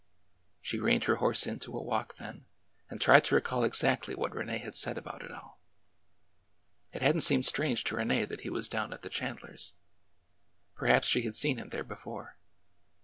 She 0.63 0.79
reined 0.79 1.03
her 1.03 1.17
horse 1.17 1.45
in 1.45 1.59
to 1.59 1.77
a 1.77 1.83
walk 1.83 2.15
then 2.17 2.45
and 2.89 2.99
tried 2.99 3.23
to 3.25 3.35
re 3.35 3.41
call 3.41 3.63
exactly 3.63 4.15
what 4.15 4.33
Rene 4.33 4.57
had 4.57 4.73
said 4.73 4.97
about 4.97 5.21
it 5.21 5.31
all. 5.31 5.59
It 6.91 7.03
had 7.03 7.15
n't 7.17 7.21
seemed 7.23 7.45
strange 7.45 7.83
to 7.83 7.97
Rene 7.97 8.25
that 8.25 8.39
he 8.39 8.49
was 8.49 8.67
down 8.67 8.93
at 8.93 9.03
the 9.03 9.09
Chand 9.09 9.43
lers'. 9.43 9.75
Perhaps 10.73 11.07
she 11.07 11.21
had 11.21 11.35
seen 11.35 11.57
him 11.57 11.69
there 11.69 11.83
before. 11.83 12.39